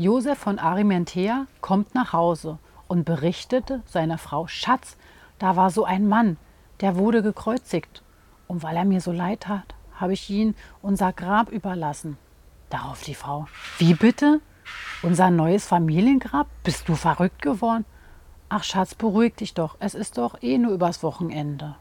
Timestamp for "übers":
20.74-21.02